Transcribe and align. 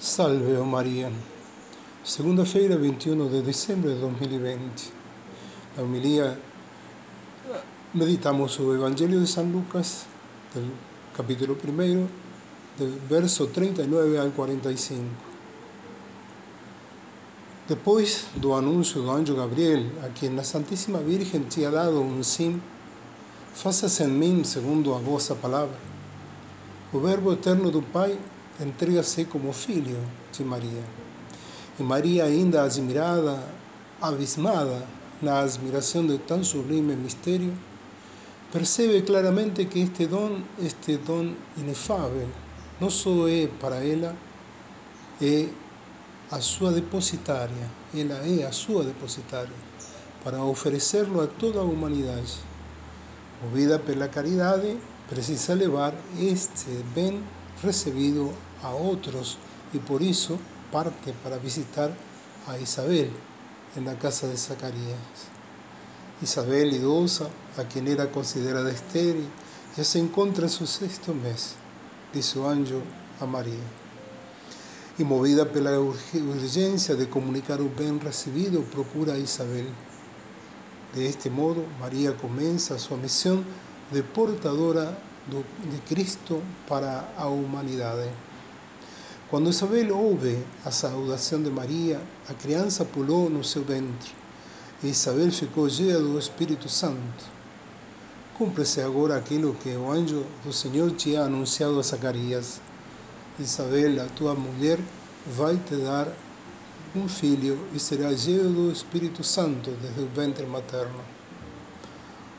Salve, 0.00 0.56
oh 0.56 0.64
Maria. 0.64 1.12
Segunda-feira, 2.02 2.78
21 2.78 3.28
de 3.28 3.42
dezembro 3.42 3.92
de 3.92 4.00
2020. 4.00 4.90
Na 5.76 5.82
homilia 5.82 6.40
meditamos 7.92 8.58
o 8.60 8.74
Evangelho 8.74 9.20
de 9.20 9.26
São 9.26 9.44
Lucas, 9.52 10.06
del 10.54 10.70
capítulo 11.14 11.54
1, 11.54 12.08
del 12.78 12.98
verso 13.10 13.48
39 13.48 14.16
al 14.16 14.30
45. 14.30 15.04
Depois 17.68 18.24
do 18.36 18.54
anúncio 18.54 19.02
do 19.02 19.10
anjo 19.10 19.36
Gabriel, 19.36 19.84
a 20.02 20.08
quem 20.08 20.38
a 20.38 20.42
Santíssima 20.42 21.00
Virgem 21.00 21.42
tinha 21.42 21.70
dado 21.70 22.00
um 22.00 22.22
sim, 22.22 22.58
faça-se 23.52 24.02
em 24.02 24.08
mim 24.08 24.44
segundo 24.44 24.94
a 24.94 24.98
vossa 24.98 25.34
palavra. 25.34 25.76
O 26.90 27.00
Verbo 27.00 27.34
eterno 27.34 27.70
do 27.70 27.82
Pai 27.82 28.18
entrega-se 28.58 29.26
como 29.26 29.52
filho 29.52 29.98
de 30.32 30.42
Maria. 30.44 30.82
E 31.78 31.82
Maria, 31.82 32.24
ainda 32.24 32.62
admirada, 32.62 33.38
abismada 34.00 34.86
na 35.22 35.40
admiração 35.40 36.06
de 36.06 36.18
tão 36.18 36.42
sublime 36.42 36.96
mistério, 36.96 37.52
percebe 38.52 39.02
claramente 39.02 39.64
que 39.66 39.80
este 39.80 40.06
dom, 40.06 40.40
este 40.60 40.96
dom 40.96 41.34
inefável, 41.56 42.28
não 42.80 42.90
só 42.90 43.28
é 43.28 43.46
para 43.60 43.84
ela, 43.84 44.16
é 45.20 45.48
a 46.30 46.40
sua 46.40 46.72
depositária, 46.72 47.70
ela 47.94 48.26
é 48.26 48.44
a 48.44 48.52
sua 48.52 48.84
depositária, 48.84 49.54
para 50.24 50.42
oferecê-lo 50.42 51.20
a 51.20 51.26
toda 51.26 51.60
a 51.60 51.62
humanidade. 51.62 52.38
Movida 53.42 53.78
pela 53.78 54.08
caridade, 54.08 54.78
precisa 55.08 55.54
levar 55.54 55.94
este 56.18 56.70
bem 56.94 57.22
recebido 57.62 58.30
a 58.62 58.70
otros 58.74 59.38
y 59.72 59.78
por 59.78 60.02
eso 60.02 60.38
parte 60.72 61.12
para 61.22 61.38
visitar 61.38 61.92
a 62.46 62.58
Isabel 62.58 63.10
en 63.76 63.84
la 63.84 63.98
casa 63.98 64.26
de 64.26 64.36
Zacarías. 64.36 65.28
Isabel, 66.22 66.72
idosa, 66.74 67.28
a 67.56 67.64
quien 67.64 67.88
era 67.88 68.10
considerada 68.10 68.70
estéril, 68.70 69.26
ya 69.76 69.84
se 69.84 69.98
encuentra 69.98 70.44
en 70.44 70.50
su 70.50 70.66
sexto 70.66 71.14
mes, 71.14 71.54
dice 72.12 72.38
ángel 72.46 72.82
a 73.20 73.26
María. 73.26 73.54
Y 74.98 75.04
movida 75.04 75.46
por 75.46 75.62
la 75.62 75.80
urgencia 75.80 76.94
de 76.94 77.08
comunicar 77.08 77.62
un 77.62 77.74
bien 77.74 78.00
recibido, 78.00 78.62
procura 78.64 79.14
a 79.14 79.18
Isabel. 79.18 79.68
De 80.94 81.08
este 81.08 81.30
modo, 81.30 81.64
María 81.80 82.14
comienza 82.16 82.78
su 82.78 82.96
misión 82.96 83.44
de 83.92 84.02
portadora 84.02 84.98
de 85.38 85.78
Cristo 85.88 86.42
para 86.68 87.08
a 87.16 87.26
humanidade. 87.26 88.10
Quando 89.30 89.50
Isabel 89.50 89.96
ouve 89.96 90.44
a 90.64 90.70
saudação 90.70 91.40
de 91.42 91.50
Maria, 91.50 92.00
a 92.28 92.34
criança 92.34 92.84
pulou 92.84 93.30
no 93.30 93.44
seu 93.44 93.62
ventre 93.62 94.12
e 94.82 94.88
Isabel 94.88 95.30
ficou 95.30 95.70
cheia 95.70 95.98
do 95.98 96.18
Espírito 96.18 96.68
Santo. 96.68 97.24
Cumpre-se 98.36 98.80
agora 98.80 99.16
aquilo 99.16 99.54
que 99.54 99.68
o 99.70 99.90
anjo 99.90 100.24
do 100.42 100.52
Senhor 100.52 100.90
tinha 100.92 101.22
anunciado 101.22 101.78
a 101.78 101.82
Zacarias. 101.82 102.60
Isabel, 103.38 104.02
a 104.02 104.06
tua 104.06 104.34
mulher, 104.34 104.78
vai 105.26 105.56
te 105.58 105.76
dar 105.76 106.08
um 106.96 107.06
filho 107.06 107.68
e 107.74 107.78
será 107.78 108.16
cheio 108.16 108.48
do 108.48 108.72
Espírito 108.72 109.22
Santo 109.22 109.70
desde 109.82 110.00
o 110.00 110.08
ventre 110.08 110.44
materno. 110.46 111.00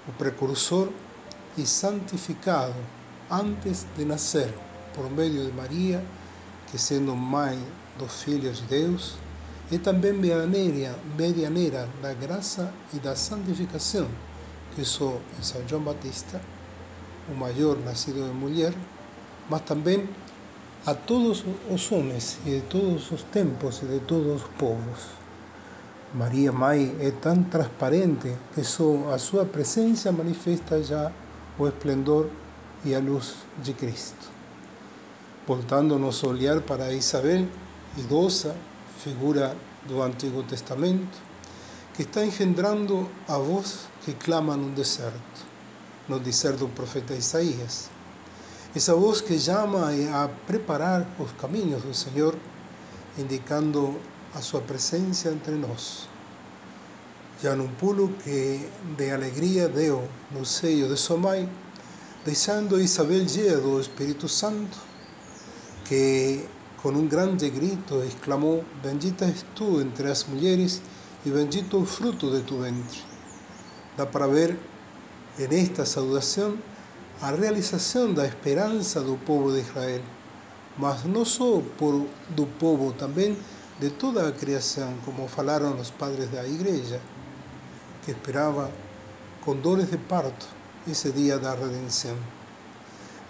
O 0.07 0.11
precursor 0.13 0.89
e 1.57 1.65
santificado 1.65 2.75
antes 3.29 3.85
de 3.97 4.05
nascer 4.05 4.53
por 4.93 5.09
meio 5.09 5.45
de 5.45 5.51
Maria, 5.51 6.03
que 6.67 6.77
sendo 6.77 7.15
mãe 7.15 7.57
dos 7.97 8.23
filhos 8.23 8.57
de 8.57 8.63
Deus, 8.67 9.15
é 9.71 9.77
também 9.77 10.13
medianeira, 10.13 10.95
medianeira 11.17 11.87
da 12.01 12.13
graça 12.13 12.73
e 12.93 12.99
da 12.99 13.15
santificação, 13.15 14.07
que 14.75 14.83
só 14.83 15.17
em 15.39 15.43
São 15.43 15.65
João 15.67 15.81
Batista, 15.81 16.41
o 17.29 17.33
maior 17.33 17.77
nascido 17.77 18.27
de 18.27 18.33
mulher, 18.33 18.73
mas 19.49 19.61
também 19.61 20.09
a 20.85 20.93
todos 20.93 21.45
os 21.69 21.91
homens 21.91 22.39
e 22.45 22.55
de 22.55 22.61
todos 22.61 23.11
os 23.11 23.23
tempos 23.23 23.81
e 23.83 23.85
de 23.85 23.99
todos 24.01 24.41
os 24.41 24.47
povos. 24.57 25.21
Maria 26.13 26.51
Mãe 26.51 26.97
é 26.99 27.11
tão 27.11 27.41
transparente 27.43 28.35
que 28.53 28.63
só 28.63 29.13
a 29.13 29.17
sua 29.17 29.45
presença 29.45 30.11
manifesta 30.11 30.83
já 30.83 31.11
o 31.57 31.67
esplendor 31.67 32.29
e 32.83 32.95
a 32.95 32.99
luz 32.99 33.35
de 33.57 33.73
Cristo. 33.73 34.29
Voltando 35.47 35.99
nosso 35.99 36.27
olhar 36.27 36.61
para 36.61 36.93
Isabel, 36.93 37.47
idosa, 37.97 38.55
figura 39.03 39.55
do 39.85 40.01
Antigo 40.01 40.43
Testamento, 40.43 41.17
que 41.93 42.03
está 42.03 42.25
engendrando 42.25 43.09
a 43.27 43.37
voz 43.37 43.87
que 44.05 44.13
clama 44.13 44.55
no 44.55 44.71
deserto, 44.71 45.45
no 46.07 46.19
deserto 46.19 46.59
do 46.59 46.67
profeta 46.69 47.13
Isaías. 47.13 47.89
Essa 48.75 48.95
voz 48.95 49.19
que 49.19 49.37
chama 49.37 49.89
a 50.13 50.29
preparar 50.47 51.05
os 51.19 51.31
caminhos 51.33 51.83
do 51.83 51.93
Senhor, 51.93 52.35
indicando 53.17 53.99
a 54.33 54.41
sua 54.41 54.61
presença 54.61 55.29
entre 55.29 55.55
nós. 55.55 56.10
Já 57.41 57.55
num 57.55 57.69
pulo 57.69 58.09
que 58.23 58.69
de 58.95 59.09
alegria 59.09 59.67
deu 59.67 60.07
no 60.29 60.45
seio 60.45 60.87
de 60.87 60.95
sua 60.95 61.17
mãe, 61.17 61.49
deixando 62.23 62.79
Isabel 62.79 63.27
cheia 63.27 63.57
do 63.57 63.81
Espírito 63.81 64.29
Santo, 64.29 64.77
que 65.85 66.45
com 66.83 66.89
um 66.89 67.07
grande 67.07 67.49
grito 67.49 68.03
exclamou: 68.03 68.63
Bendita 68.83 69.25
és 69.25 69.43
tu 69.55 69.81
entre 69.81 70.11
as 70.11 70.23
mulheres 70.25 70.83
e 71.25 71.31
bendito 71.31 71.81
o 71.81 71.85
fruto 71.85 72.29
de 72.29 72.43
tu 72.43 72.59
ventre. 72.59 73.01
Dá 73.97 74.05
para 74.05 74.27
ver 74.27 74.55
nesta 75.49 75.83
saudação 75.83 76.59
a 77.23 77.31
realização 77.31 78.13
da 78.13 78.27
esperança 78.27 79.01
do 79.01 79.17
povo 79.17 79.51
de 79.51 79.61
Israel, 79.61 80.03
mas 80.77 81.05
não 81.05 81.25
só 81.25 81.59
por, 81.75 82.05
do 82.29 82.45
povo, 82.59 82.93
também 82.93 83.35
de 83.79 83.89
toda 83.89 84.27
a 84.27 84.31
criação, 84.31 84.93
como 85.03 85.27
falaram 85.27 85.75
os 85.79 85.89
padres 85.89 86.29
da 86.29 86.47
igreja 86.47 87.01
que 88.05 88.11
esperaba 88.11 88.69
con 89.43 89.61
dores 89.61 89.91
de 89.91 89.97
parto 89.97 90.45
ese 90.87 91.11
día 91.11 91.37
da 91.37 91.55
redención. 91.55 92.15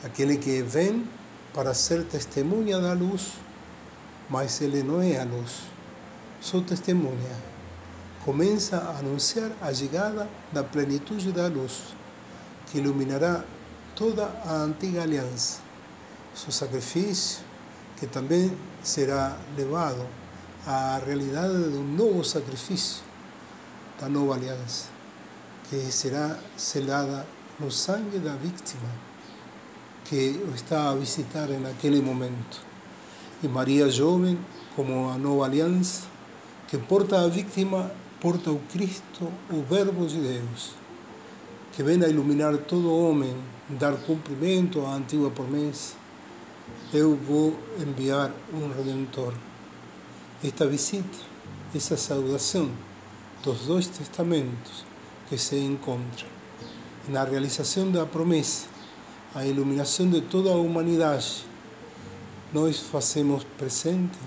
Aquel 0.04 0.40
que 0.40 0.64
ven 0.64 1.06
para 1.54 1.74
ser 1.74 2.06
testemunha 2.06 2.80
da 2.80 2.94
luz, 2.94 3.34
mas 4.30 4.62
ele 4.62 4.84
não 4.84 5.02
é 5.02 5.20
a 5.20 5.26
luz, 5.26 5.64
só 6.40 6.62
testemunha. 6.62 7.36
Começa 8.26 8.78
a 8.78 9.00
anunciar 9.00 9.52
a 9.62 9.74
chegada 9.74 10.30
da 10.52 10.64
plenitude 10.64 11.32
da 11.32 11.48
luz, 11.48 11.94
que 12.68 12.78
iluminará 12.78 13.44
toda 13.96 14.26
a 14.46 14.54
antiga 14.64 15.04
aliança. 15.04 15.60
Seu 16.34 16.52
sacrifício, 16.52 17.44
que 17.98 18.08
também 18.08 18.58
será 18.82 19.38
levado 19.58 20.08
à 20.66 21.02
realidade 21.06 21.72
de 21.72 21.78
um 21.78 21.84
novo 21.84 22.24
sacrifício, 22.24 23.04
da 24.02 24.10
nova 24.10 24.34
aliança, 24.34 24.90
que 25.70 25.78
será 25.92 26.38
selada 26.58 27.26
no 27.60 27.70
sangue 27.70 28.18
da 28.18 28.36
vítima 28.36 28.90
que 30.06 30.44
está 30.56 30.90
a 30.90 30.96
visitar 30.96 31.48
naquele 31.48 32.02
momento. 32.02 32.60
E 33.42 33.48
Maria 33.48 33.90
jovem, 33.90 34.38
como 34.76 35.10
a 35.10 35.18
nova 35.18 35.46
aliança, 35.46 36.02
que 36.68 36.78
porta 36.78 37.22
a 37.22 37.28
vítima, 37.30 37.92
porta 38.20 38.52
o 38.52 38.60
Cristo, 38.72 39.32
o 39.50 39.62
Verbo 39.62 40.06
de 40.06 40.20
Deus, 40.20 40.72
que 41.72 41.82
vem 41.82 42.04
a 42.04 42.10
iluminar 42.10 42.58
todo 42.58 42.94
homem, 42.94 43.34
dar 43.70 43.94
cumprimento 43.98 44.86
à 44.86 44.96
antiga 44.96 45.30
promessa. 45.30 45.96
Eu 46.94 47.16
vou 47.16 47.58
enviar 47.80 48.32
um 48.54 48.68
Redentor. 48.68 49.34
Esta 50.44 50.66
visita, 50.68 51.20
essa 51.74 51.96
saudação, 51.96 52.70
dos 53.44 53.88
testamentos 53.88 54.86
que 55.28 55.38
se 55.38 55.58
encontram. 55.58 56.30
Na 57.08 57.24
realização 57.24 57.92
da 57.92 58.06
promessa, 58.06 58.68
a 59.34 59.46
iluminação 59.46 60.10
de 60.10 60.22
toda 60.22 60.52
a 60.52 60.56
humanidade, 60.56 61.46
nós 62.54 62.78
presente 63.58 64.20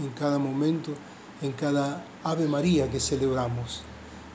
em 0.00 0.08
cada 0.10 0.38
momento, 0.38 0.96
em 1.42 1.52
cada 1.52 2.02
Ave 2.24 2.46
Maria 2.46 2.88
que 2.88 2.98
celebramos. 2.98 3.82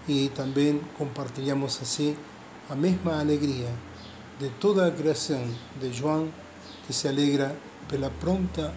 E 0.07 0.29
também 0.35 0.81
compartilhamos 0.97 1.79
assim 1.81 2.15
a 2.69 2.75
mesma 2.75 3.19
alegria 3.19 3.69
de 4.39 4.49
toda 4.59 4.87
a 4.87 4.91
criação 4.91 5.43
de 5.79 5.91
João, 5.91 6.31
que 6.85 6.93
se 6.93 7.07
alegra 7.07 7.55
pela 7.87 8.09
pronta 8.09 8.73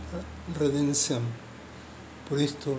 redenção. 0.59 1.23
Por 2.29 2.41
isto, 2.41 2.79